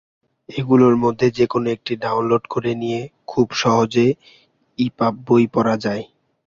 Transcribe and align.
এগুলোর 0.49 0.95
মধ্যে 1.03 1.27
যেকোনো 1.37 1.67
একটি 1.75 1.93
ডাউনলোড 2.03 2.43
করে 2.53 2.71
নিয়ে 2.81 2.99
খুব 3.27 3.47
সহজে 3.61 4.07
ইপাব 4.79 5.13
বই 5.27 5.43
পড়া 5.53 5.75
যায়। 5.85 6.03